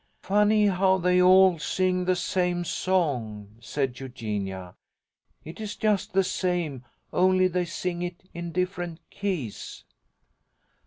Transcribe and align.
"Funny, 0.23 0.65
how 0.65 0.97
they 0.97 1.21
all 1.21 1.59
sing 1.59 2.05
the 2.05 2.15
same 2.15 2.65
song," 2.65 3.55
said 3.59 3.99
Eugenia. 3.99 4.73
"It's 5.45 5.75
just 5.75 6.13
the 6.13 6.23
same, 6.23 6.83
only 7.13 7.47
they 7.47 7.65
sing 7.65 8.01
it 8.01 8.27
in 8.33 8.51
different 8.51 8.99
keys." 9.11 9.83